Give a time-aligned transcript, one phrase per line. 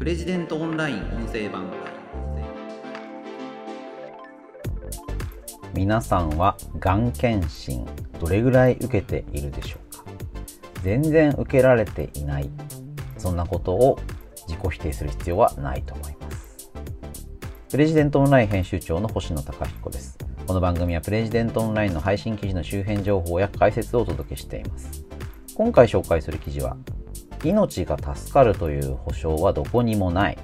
[0.00, 1.70] プレジデントオンライン音声版
[5.74, 7.86] 皆さんはがん検診
[8.18, 10.04] どれぐらい受けているでしょうか？
[10.82, 12.48] 全然受けられていない？
[13.18, 13.98] そんなことを
[14.48, 16.70] 自己否定する必要はないと思います。
[17.68, 20.16] プレジデントオンライン編集長の星野貴彦です。
[20.46, 25.04] この番組はプレジデントオンラインの配信記事の周辺情報や解説をお届けしています。
[25.54, 26.78] 今回紹介する記事は
[27.44, 30.38] 命が助かるという保証はどこにもない。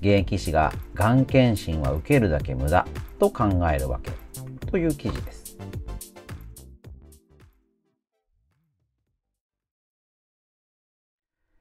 [0.00, 2.86] 現役医師ががん検診は受けるだけ無駄
[3.18, 4.12] と考えるわけ
[4.70, 5.46] という記事です。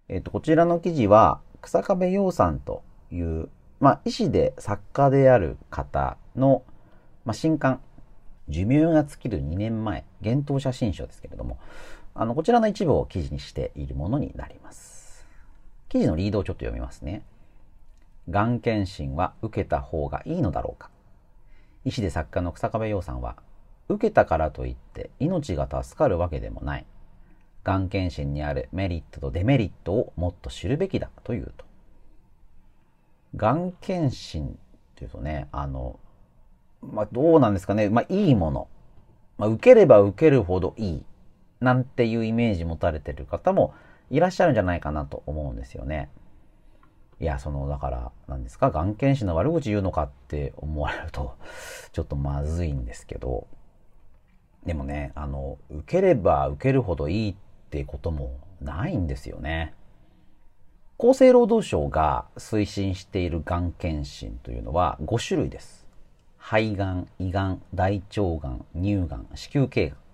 [0.08, 6.64] えっ、と、こちらの記事は、草壁陽さんという、まあ、医師で作家である方の、
[7.26, 7.82] まあ、新刊、
[8.48, 11.58] 寿命が尽きる2年前、幻冬写真書ですけれども、
[12.18, 15.26] あの、こちらの一部を記事にしているものになります。
[15.90, 17.24] 記事のリードをちょっと読みますね。
[18.30, 20.90] がん検診は受けた方がいいのだろうか
[21.84, 23.36] 医師で作家の草壁陽さんは、
[23.90, 26.86] 受けたからといって命が助かるわけでもない。
[27.66, 31.66] がん検診にあるメリットとデメリットをもっと知るべきだというと。
[33.36, 34.52] がん検診っ
[34.96, 36.00] ていうとね、あの、
[36.82, 37.90] まあ、どうなんですかね。
[37.90, 38.68] まあ、いいもの。
[39.38, 41.06] まあ、受ければ受けるほどいい。
[41.60, 43.74] なんていうイメージ持たれてる方も
[44.10, 46.10] いらっしゃるんじゃないかなと思うんですよね。
[47.20, 51.36] いや、その、だから、何ですか、がん検診の悪口言うのかって思われると、
[51.94, 53.48] ちょっとまずいんですけど、
[54.66, 57.36] でもね、あの、受ければ受けるほどいいっ
[57.70, 59.74] てこともないんですよね。
[60.98, 65.86] 厚生労働省が推進しているがん検診というのは5種類です。
[66.38, 70.05] 肺がん、胃がん、大腸がん、乳がん、子宮頸がん。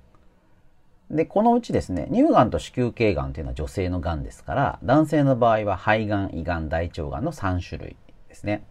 [1.12, 7.98] で、このうちですね、乳がんと子宮頸がんというのは女性のがんですから、男性の場合は肺がん、胃がん、大腸がんの3種類
[8.30, 8.64] ですね。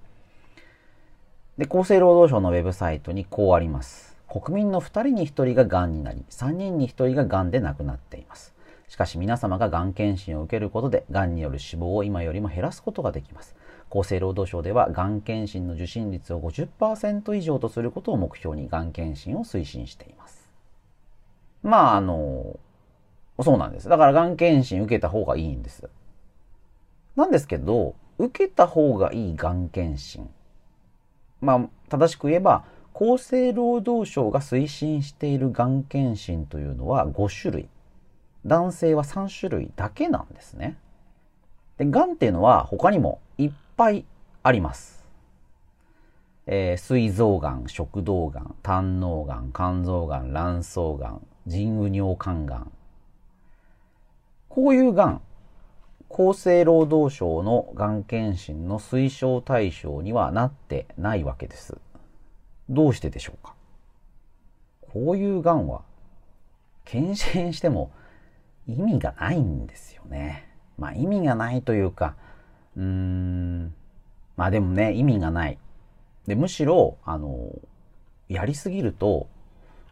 [1.59, 4.17] で、厚生労働省のウェブサイトにこうあります。
[4.27, 8.55] 国民の2人に1人ががんになり、3人に1人ががんで亡くなっています。
[8.89, 13.55] しかし皆様ががん検診を受けることで、がんによる死亡を今よりも減らすことができます。
[13.91, 20.40] 厚生労働省では、がん検診の受診率を50%以上とすることを目標に、がん検診を推進しています。
[21.63, 22.59] まあ、あの、
[23.43, 23.89] そうなんです。
[23.89, 25.89] だから、がん検診受けた方がいいんです。
[27.17, 30.29] なんですけど、受けた方がいいがん検診。
[31.41, 37.69] まあ、正しく言えば、厚生労働省が推進しているがん検診というのは5種類。
[38.47, 40.77] 男性は3種類だけなんですね。
[41.79, 44.05] で、癌っていうのは他にもいっぱい
[44.43, 45.07] あります。
[46.47, 52.73] えー、膵臓がん、食道がん、胆嚢がん、肝臓がん、卵巣がん、腎右尿管がん。
[54.49, 55.23] こういうがん、
[56.11, 61.79] 厚生労働省のがん検診の推奨対象にはなってないわけです。
[62.69, 63.55] どうしてでしょうか？
[64.81, 65.83] こういうがんは
[66.85, 67.93] 検診しても
[68.67, 70.49] 意味がないんですよね。
[70.79, 72.17] まあ意味がないというか、
[72.77, 73.75] うーん、
[74.37, 75.59] まあでもね、意味がない。
[76.27, 77.53] で、むしろ、あの、
[78.29, 79.29] やりすぎると、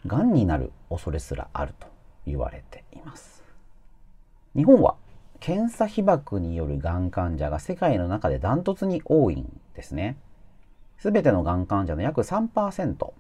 [0.07, 1.87] 癌になる恐れすらあると
[2.26, 3.44] 言われています。
[4.54, 4.97] 日本は
[5.41, 10.16] 検査被曝によるがん患者が世界の中でダントツに多いんですね。
[10.99, 13.12] すべてのがん患者の約3%、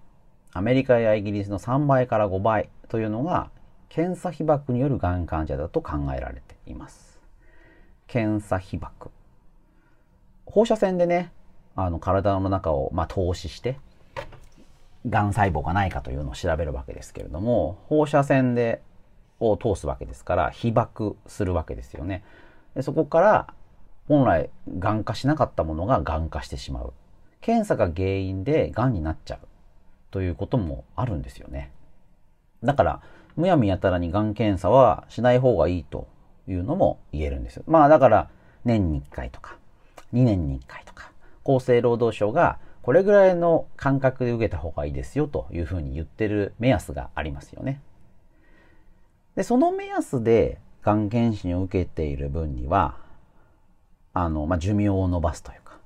[0.52, 3.50] アメリカやイギリスの3倍から5倍というのが
[3.88, 7.20] 検査被曝によるがん患者だと考えられています。
[8.06, 9.10] 検査被曝。
[10.46, 11.32] 放射線でね、
[11.76, 13.78] あの体の中を、まあ、透視して、
[15.06, 18.82] がん細胞がないかというのを調べるわけですけれども、放射線で
[19.40, 22.24] を通すわけですから、被曝するわけですよね。
[22.74, 23.54] でそこから、
[24.08, 26.92] 本来、がん化しなかったものががん化してしまう。
[27.40, 29.38] 検査が原因でがんになっちゃう。
[30.10, 31.70] ということもあるんですよね。
[32.64, 33.02] だから、
[33.36, 36.08] むやみやたらにがん検査はしない方がいいと
[36.48, 37.62] いうのも言えるんです。
[37.66, 38.30] まあだから
[38.64, 39.56] 年に1回とか
[40.12, 41.12] 2年に1回とか
[41.44, 47.82] 厚生労働省がこれぐらいの間隔で受けた方がいいですよというふうに言ってる目安がありますよね。
[49.36, 52.96] で、その目安でがん検診を受けている分には、
[54.14, 55.78] あの、まあ、寿命を延ばすというか、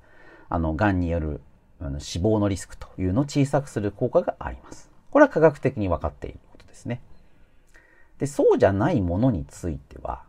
[0.48, 1.40] あの、がんによる
[1.98, 4.88] 死亡のリスクというのを小さくする効果があります。
[5.10, 7.00] これは科学的に分かっていることですね。
[8.20, 10.22] で、そうじゃないものについては、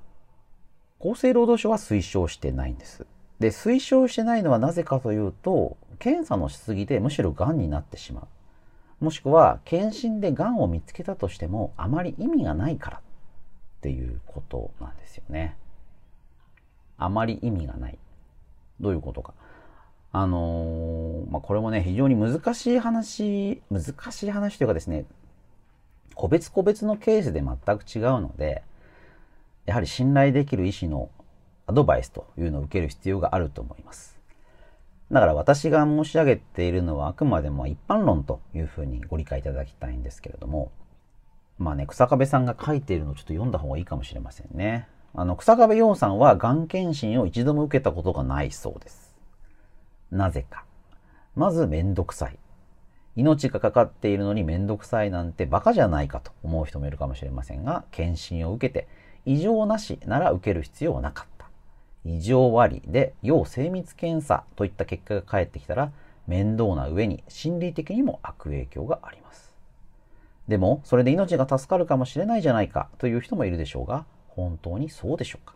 [0.99, 3.05] 厚生労働省は推奨してないんです。
[3.39, 8.27] で、推奨してないのはなぜかというと、検査のしすぎでむしろ癌になってしま
[8.99, 9.05] う。
[9.05, 13.01] もしくは、検診で癌を見つけたとしても、あまり意味がないからっ
[13.79, 15.55] ていうことなんですよね。
[16.97, 17.97] あまり意味がない。
[18.81, 19.33] どういうことか。
[20.11, 25.05] あのー、まあ、これもね、非常に難しい話、難しい話というかですね、
[26.15, 28.61] 個別個別のケースで全く違うので、
[29.65, 31.09] やはり信頼できる医師の
[31.65, 34.12] アドバイスというのを受ける必要があると思います。
[35.11, 40.71] だから私が申し上げているのはあくまでも一般論というふうにご理解いただきたいんですけれども、
[41.59, 44.87] まあね、草壁さんが書いているのをちょっと読んだ方がいいかもしれませんね。
[45.13, 49.15] あの、草壁陽さんはがん検診を一度も受けたことがないそうです。
[50.11, 50.65] なぜか。
[51.35, 52.37] まずめんどくさい。
[53.15, 58.87] 命がかかっているのにめんどくさいなんてバカじゃないかと思う人もいるかもしれませんが、検診を受けて
[59.25, 61.32] 異常なしなら受ける必要はなかった。
[62.05, 65.91] 異常割で要精密検査といった結果が返ってきたら
[66.27, 69.53] 面倒な上に心理的にも悪影響があります。
[70.47, 75.55] でも、それで命が助かるかもしれないじゃないかという人もいるでしょうが、本当にそうでしょうか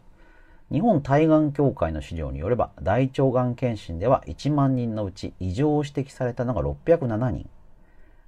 [0.72, 7.50] 日本対がん協会の資料によれば、大腸がん検診では1万人のうち異常を指摘されたのが607人、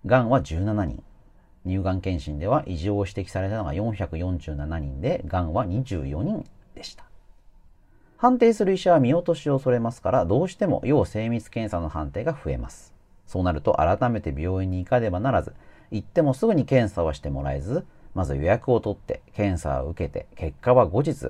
[0.05, 1.03] がんは17人、
[1.65, 6.45] 乳がん検診では異常を指摘されたのが447人で、がんは24人
[6.75, 7.08] でした。
[8.19, 12.93] 判定する医者は見落としを恐れますから、どうしても要精密検査の判定が増えます。
[13.25, 15.53] そうなると改めて病院に行かねばならず、
[15.89, 21.29] 行ってもすぐに検査はしてもらえず、まず予約を取って検査を受けて、結果は後日、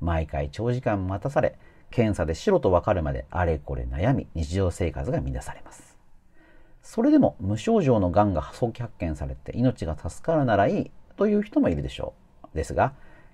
[0.00, 1.58] 毎回長時間待たされ、
[1.90, 5.98] 検査で白とわかるまであれこれ悩み、日常生活が乱されます。
[6.80, 12.14] それでも無症状の癌が早期発見されて命が助かるならいいという人もいるでしょ
[12.54, 12.56] う。
[12.56, 12.92] ですが、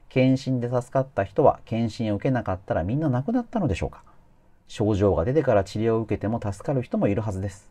[0.08, 4.02] 検診で助かった人は検診を受けなかったらみんな亡くなったのでしょうか？
[4.68, 7.70] 症状が出てから治療を受けても助かる人もいるはずです。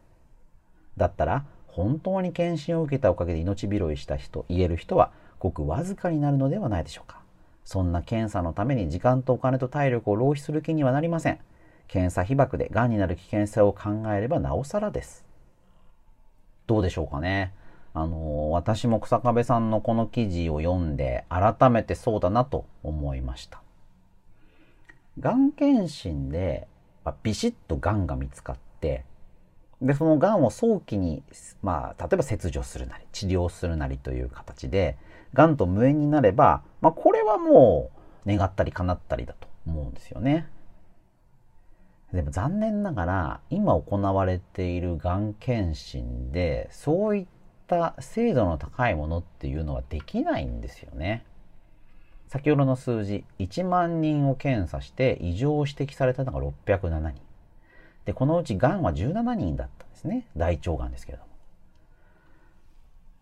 [0.98, 7.20] だったら、本当に検診を受けたおかげで命拾いした人、言える人はごくわずかになるのではないでしょうか。
[7.66, 11.40] そんな検査のために時間とお金と体力を浪費する気にはなりません。
[11.88, 15.26] 検査被爆で癌になる危険性を考えればなおさらです。
[16.68, 17.54] どうでしょうかね？
[17.96, 23.62] あの、私も草壁さんのこの記事を読んで、改めてそうだなと思いました。
[25.18, 26.68] がん検診で、
[27.24, 29.06] ビシッとがんが見つかって、
[29.82, 31.24] で、そのがんを早期に、
[31.64, 34.98] まあ、例えば切除するなり、治療するなりという形で、
[35.34, 37.92] がんと無縁になれば、まあ、これはも
[38.26, 40.50] う、願ったり叶ったりだと思うんですよね。
[42.12, 47.26] でも残念ながら、今行われているがん検診で、そういっ
[47.66, 51.26] った精度の高いものっていうのはできないんですよね。
[52.28, 57.22] 先ほどの数字、1万人を検査して異常を指摘されたのが607人。
[58.06, 60.28] で、このうち癌は17人だったんですね。
[60.38, 61.30] 大腸癌ですけれども。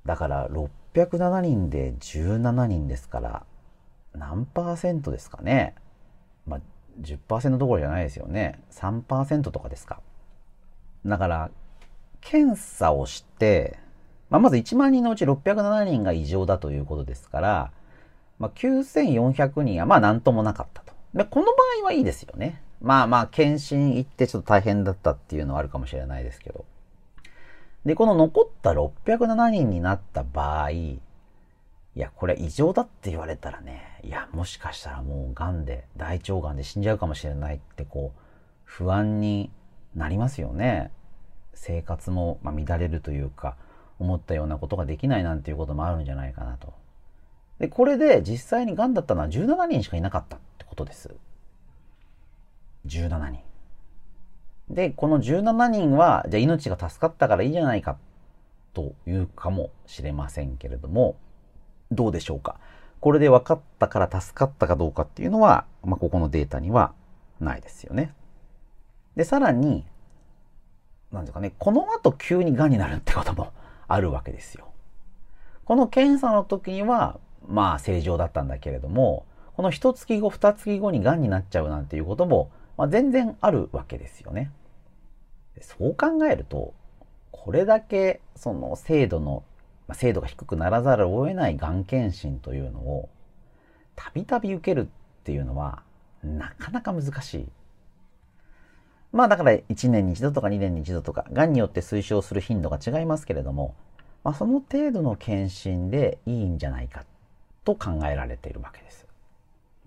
[0.05, 3.45] だから607人で17人ですから、
[4.13, 5.75] 何パーセントですかね。
[6.45, 6.59] まあ、
[7.01, 8.61] 10%どころじゃないですよね。
[8.71, 10.01] 3%とかですか。
[11.05, 11.51] だから、
[12.21, 13.79] 検査をして、
[14.33, 17.71] まあ、まず1万人のうち607人が異常だということですから、
[18.39, 20.91] まあ、9400人はまあ何ともなかったと。
[21.13, 21.51] で、この場
[21.83, 22.63] 合はいいですよね。
[22.81, 26.65] まあまあ、検診行ってちょっと大変だったっていうのはあるかもしれないですけど。
[27.85, 30.99] で、この残った607人になった場合、い
[31.93, 38.19] や、これ異常だって言われたらね、いや、もしかしたらもう癌で、大腸癌で死んじゃうかもしれないってこう、
[38.63, 39.51] 不安に
[39.93, 40.89] なりますよね。
[41.53, 43.57] 生活も、ま乱れるというか、
[44.03, 46.73] 思ったようなことができないなんていうこともあるんじゃないかなと。
[47.59, 51.15] で、これで実際に癌だったのは17人しかいなかったってことです。
[52.85, 53.39] 17人。
[54.69, 57.97] で、この17人は、じゃあ命が助かったからいいじゃないか
[58.73, 61.15] というかもしれませんけれども、
[61.91, 62.59] どうでしょうか。
[62.99, 66.93] これで分かったから助かったかどうかっていうのは、まあ、ここのデータには
[67.39, 68.13] ないですよね。
[69.15, 69.85] で、さらに、
[71.11, 73.53] なんですかね、この後急に癌になるってことも
[73.87, 74.71] あるわけですよ。
[75.65, 79.25] この検査の時には、まあ正常だったんだけれども、
[79.55, 84.51] この一月後、二月後に癌になっちゃうなんていうことも、まあ、全然あるわけですよね。
[85.61, 86.73] そう考えると、
[87.31, 89.43] これだけその精度の、
[89.87, 93.09] まあ、精度が低くならざるを得ないがん検診というのを、
[93.95, 94.87] たびたび受けるっ
[95.23, 95.83] ていうのは、
[96.23, 97.49] なかなか難しい。
[99.13, 103.75] まあだから1年に1度とか2年に1度とか、がんによって推奨する頻度が違いますけれども、
[104.23, 107.05] まあその程度の検診でいいんじゃないか
[107.63, 109.05] と考えられているわけです。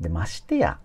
[0.01, 0.79] で、ましてや、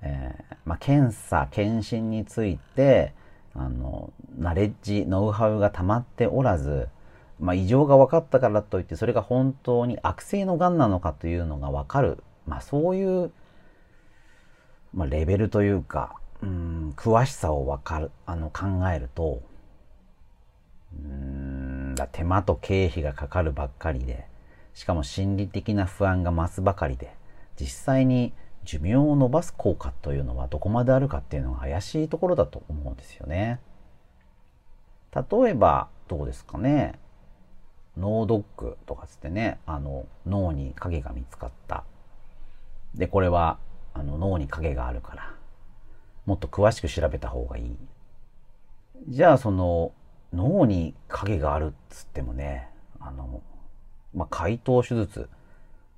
[0.00, 3.12] えー、まあ検査、検診について、
[3.54, 6.88] あの、ナレッジ、ノウハウが溜まっておらず、
[7.38, 13.30] まあ異常が分かったからといって、それが本当に悪性のがんなのかというのが分かる、まあそういう、
[14.94, 19.42] まあレベルというか、うん詳しさをわかるあの考えると
[20.92, 24.26] うんだ手間と経費がかかるばっかりで
[24.74, 27.14] しかも心理的な不安が増すばかりで
[27.58, 28.32] 実際に
[28.64, 33.60] 寿命を伸ばす効果というのはどこまであるかっていうのが怪しいところだと思うんですよね。
[35.14, 36.98] 例えばどうですかね。
[37.96, 41.84] 脳ドックとかつってねあの脳に影が見つかった。
[42.94, 43.58] でこれは
[43.94, 45.32] あの脳に影があるから。
[46.26, 47.76] もっと詳しく調べた方がいい。
[49.08, 49.92] じゃあその
[50.32, 52.68] 脳に影があるっつってもね
[53.00, 53.40] あの、
[54.14, 55.28] まあ、解凍手術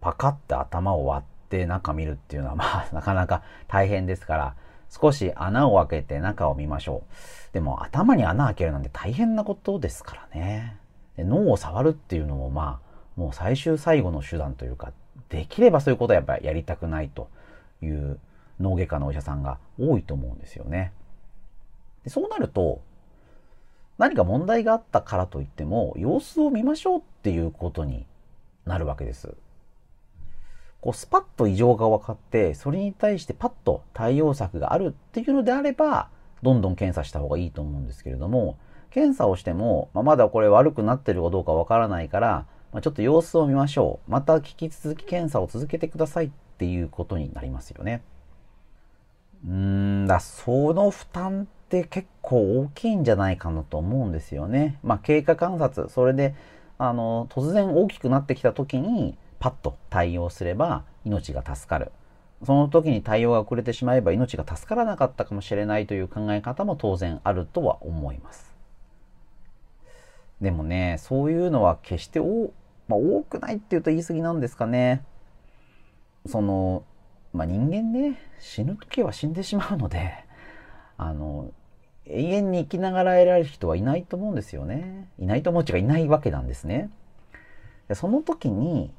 [0.00, 4.54] パカって頭を割って中見るっていうのはまあ なかなか大変ですから
[4.90, 7.02] 少し穴を開けて中を見ましょ
[7.50, 7.52] う。
[7.52, 10.76] でも頭に穴開けるなんて大変なことですからね。
[11.16, 14.92] で脳を触るっていうのもまあもう最終最後の手段というか
[15.28, 17.28] できればそういうことはやっぱりやりたくないと
[17.82, 18.18] いう
[18.60, 20.92] 脳外科のお医者さんが多いと思うんですよね。
[22.04, 22.82] でそうなると
[23.98, 28.06] 何か問題があったからといっても様子を見ましょうっていうことに
[28.64, 29.34] なるわけです。
[30.80, 36.08] こうスパッと異常が分かってそれに対してパッと対応策があるっていうのであれば
[36.42, 38.56] どんどん検査した方がいいと思うんですけれども
[38.90, 44.10] 検査をしても、まあ、まだこれ悪くなってるかどうかわからないから、まあ、ちょっと様子を見ましょう。
[44.10, 48.02] また引き続き検査を続けてくださいっていうことになりますよね。
[49.46, 54.78] うんだ、その負担って結構大きいんじゃないかなと思うんですよね。
[54.82, 56.34] まあ、経過観察、それで、
[56.78, 61.92] あの、突然大きくなってきた時に、パッと対応すれば命が助かる。
[62.44, 68.54] その時に対応が遅れてしまえば命が助からなかったかもしれないという考え方も当然あるとは思います。
[70.40, 72.52] でもね、そういうのは決して多,、
[72.86, 75.02] まあ、多くないっていうと言い過ぎなんですかね。
[76.26, 76.84] その、
[77.32, 80.12] まあ、人間ね、死ぬ時は死んでしまうので、
[80.96, 81.50] あの、
[82.06, 85.08] 永遠に生きながら得られる人はいないと思うんですよね。
[85.18, 86.90] いないと思う人がいないわけなんですね。
[87.92, 88.92] その時に、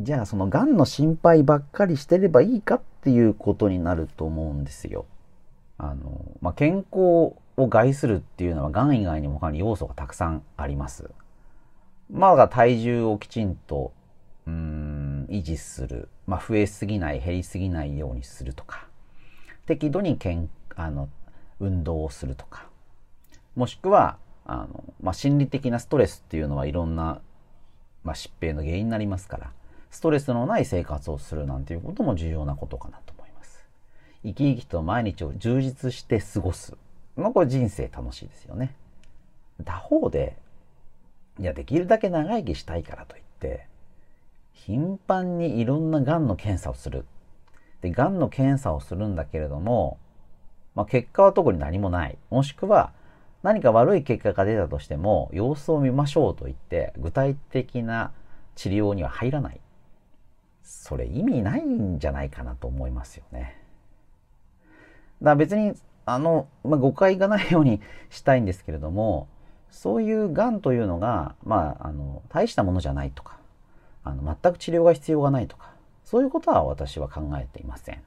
[0.00, 5.06] じゃあその癌の心配ばっかりしてればいいかっていうことになると思うんですよ。
[5.78, 11.10] あの、まあ、健康を害するっていうのは、がん以外にも他に要素がたくさんあります。
[12.10, 13.92] まあ、体重をきちんと、
[14.46, 16.08] うん、維持する。
[16.26, 18.86] まあ、増えすぎない、減りすぎないようにするとか。
[19.66, 21.08] 適度にけんあの
[21.60, 22.68] 運動をするとか。
[23.56, 27.20] もしくは、あの、まあ、心理的なストレスっていうのはいろんな、
[28.02, 29.52] まあ、疾病の原因になりますから、
[29.90, 33.64] ストレスのない生活をするなんていうことも重要なことかなと思います。
[34.24, 36.76] 生き生きと毎日を充実して過ごす。
[37.16, 38.74] まあこれ人生楽しいですよね。
[39.64, 40.36] 他方で、
[41.38, 43.68] いや、できるだけ長生きしたいからといって、
[44.54, 47.04] 頻繁にいろんな癌の検査をする。
[47.82, 49.98] で、癌の検査をするんだけれども、
[50.74, 52.16] まあ、結果は特に何もない。
[52.30, 52.92] もしくは、
[53.42, 58.12] 何か悪い結果が出たとしても、様子を見ましょうと言って、具体的な
[58.54, 59.60] 治療には入らない。
[60.62, 63.60] それ意味ないんじゃないかなと思いますよね。
[65.20, 65.74] だから別に
[66.06, 67.80] あの、まあ、誤解がないように
[68.10, 69.28] したいんですけれども、
[69.70, 73.38] そういうがんというのが、まあ、あの、大したものじゃないとか、
[74.04, 75.72] あの、全く治療が必要がないとか、
[76.04, 78.02] そういうことは私は考えていません。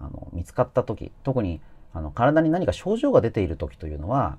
[0.00, 1.60] あの、見つかった時、特に、
[1.92, 4.38] あの、体に何か症状が出ている時というのは、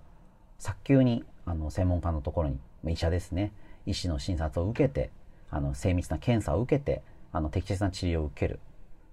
[0.58, 2.60] 早急に、あの、専門家のところに、
[2.92, 3.52] 医者ですね、
[3.86, 5.12] 医師の診察を受けて、
[5.52, 8.60] あの、精密な検査を受けて、あの、適切な治療を受ける。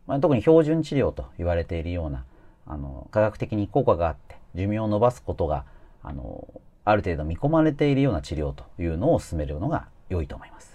[0.06, 2.24] まあ、特に標準治療と言われているような、
[2.66, 5.64] あの、科学的に効果があって、寿命を延ばすことが、
[6.02, 6.48] あの、
[6.84, 10.67] ある程度見込まれているような治療というのを進めるのが良いと思います。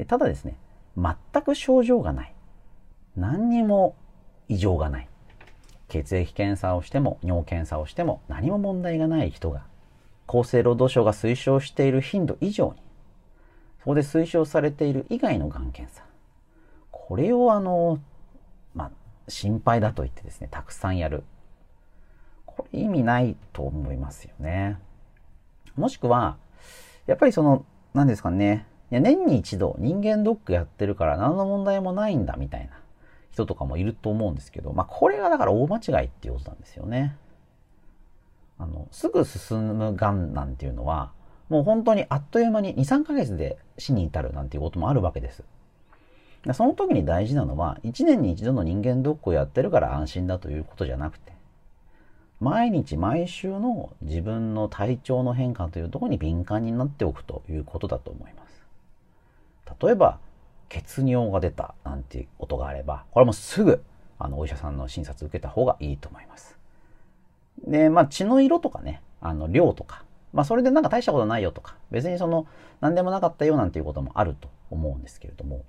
[0.00, 0.56] でただですね、
[0.96, 2.34] 全く症状がない。
[3.16, 3.94] 何にも
[4.48, 5.08] 異常がない。
[5.88, 9.64] 血液検査をしても尿検査をしても何も問題がない人が
[10.28, 12.82] 厚生労働省が推奨している頻度以上に
[13.80, 16.04] そこで推奨されている以外のがん検査
[16.92, 17.98] これをあの
[18.72, 18.90] まあ
[19.30, 21.22] 心配だと言ってですね、たくさんやる。
[22.44, 24.78] これ意味ないと思いますよね。
[25.76, 26.36] もしくは、
[27.06, 27.64] やっぱりその、
[27.94, 32.80] 何ですかね、いや年に一度人間ドックやってるから何の問題もないんだみたいな
[33.30, 37.16] 人とかもいると思うんですけど、まあこれがだから大間違いっていうことなんですよね。
[38.58, 41.12] あの、すぐ進むがんなんていうのは、
[41.48, 45.44] もう本当にあっという間に2、3ヶ月で死に至るなんていうこともあるわけです。
[46.52, 51.32] その時に大事なのは、1年に一度の人間ドックをやってるから安心だということじゃなくて、
[52.40, 58.49] 毎日毎週の自分の体調の変化というところに敏感になっておくということだと思います。
[59.80, 60.18] 例えば、
[60.68, 63.82] 血尿が出たなんていう音があれば、これもすぐ、
[64.18, 66.56] あのお医者さんの診察受けた方がいいと思います。
[67.66, 72.46] で、まあ血の色とかね、あの量とか、まあそれでなんか大したことないよとか、別にその
[72.80, 75.64] 何でもなかったよなんていうこともあると思うんですけれども、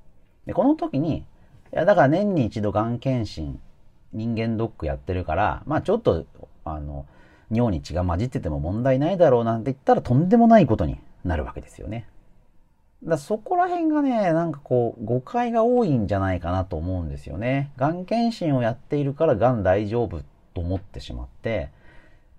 [0.46, 1.24] でこの時に、い
[1.72, 3.60] やだから年に一度がん検診、
[4.14, 6.26] 人間ドックやってるから、まあちょっと、
[6.66, 7.06] あの、
[7.52, 12.08] 尿に血が混じってても問題ないだろうなんて言ったらとんでもないことになるわけですよね。
[13.04, 17.72] だそこら辺がね、なんかこう、誤解が多いんじゃないかなと思うんですよね。
[17.76, 20.22] がん検診をやっているからがん大丈夫
[20.54, 21.70] と思ってしまって、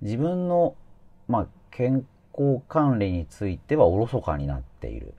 [0.02, 0.76] 自分の、
[1.26, 5.14] まあ、健康管理についてはおろそかになっている。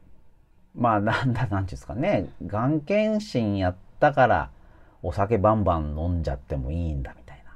[0.76, 2.30] まあ、なんだ、なんていうんですかね。
[2.46, 4.50] がん検診やったから、
[5.02, 7.52] お酒バンバン飲んじゃってもいいんだみたいな。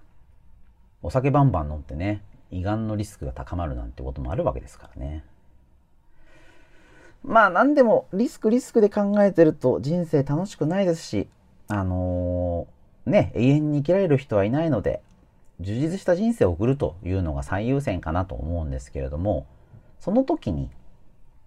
[1.02, 5.24] お酒バンバン飲んでね、胃がんのリスクが高まるなんてこともあるわけですからね。
[7.28, 11.28] まあ何でもリスクリスクで考えてると人生楽しくないですし、
[11.68, 15.02] あのー、ね、永遠に生きられる人はいないので、
[15.60, 19.46] 充実した人生を送るというのが最優先かなと思うんですけれども、
[20.00, 20.70] その時に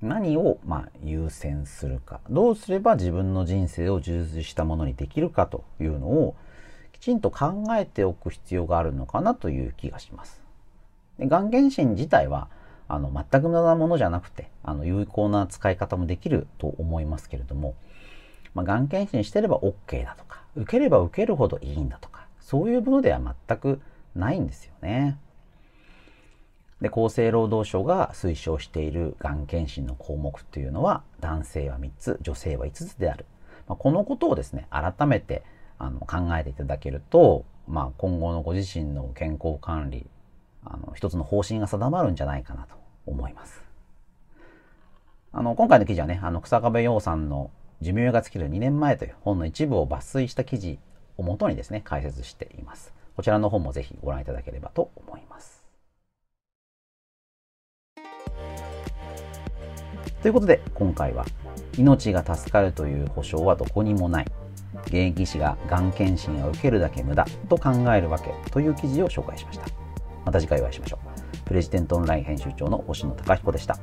[0.03, 6.37] 何をま優先するか、どうすれば自分の人生を充実したものにできるかというのを
[6.93, 10.43] きちんと考えておく必要があるのかなという気がします。
[11.19, 12.49] でがん検診自体は
[12.91, 17.75] あの、全く無駄なものじゃなくて、あの、有効な使い方もできると思いますけれども、
[18.53, 23.81] まあ、がん検診してれば OK だとか、受ければ受けるほどいいんだとか、そういうものでは全く
[24.17, 25.19] ないんですよね。
[26.81, 33.27] で、厚生労働省が推奨しているがん検診の項目というのは、男性は3つ、女性は5つである。
[33.69, 35.45] まあ、このことをですね、改めて
[35.79, 40.09] あの考えていただけると、まあ、今後のご自身の健康管理、
[40.65, 42.80] あの、一つの方針が定まるんじゃないかなと
[43.11, 43.63] 思います。
[45.33, 47.51] あの、今回の記事はね、あの、草壁陽さんの
[47.81, 50.79] 寿命が尽きる2年前という本の一部を抜粋した記事
[51.17, 52.93] をもとにですね、解説しています。
[53.17, 55.65] こちらの本もぜひご覧いただければと思います。
[60.23, 61.25] ということで、今回は、
[61.79, 64.27] 命が助かるという保証はどこにもない。
[64.87, 69.67] 現役医師ががん検診を受けるだけ無駄と考えるわけという記事を紹介しました。
[70.25, 71.20] また次回お会いしましょう。
[71.45, 73.79] プレジデントオンライン編集長の星野貴彦でした。